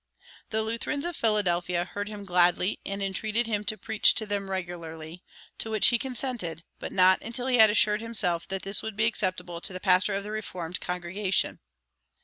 "[190:1] 0.49 0.49
The 0.49 0.63
Lutherans 0.63 1.05
of 1.05 1.15
Philadelphia 1.15 1.85
heard 1.85 2.09
him 2.09 2.25
gladly 2.25 2.79
and 2.83 3.03
entreated 3.03 3.45
him 3.45 3.63
to 3.65 3.77
preach 3.77 4.15
to 4.15 4.25
them 4.25 4.49
regularly; 4.49 5.23
to 5.59 5.69
which 5.69 5.89
he 5.89 5.99
consented, 5.99 6.63
but 6.79 6.91
not 6.91 7.21
until 7.21 7.45
he 7.45 7.59
had 7.59 7.69
assured 7.69 8.01
himself 8.01 8.47
that 8.47 8.63
this 8.63 8.81
would 8.81 8.95
be 8.95 9.05
acceptable 9.05 9.61
to 9.61 9.73
the 9.73 9.79
pastor 9.79 10.15
of 10.15 10.23
the 10.23 10.31
Reformed 10.31 10.79
congregation. 10.81 11.59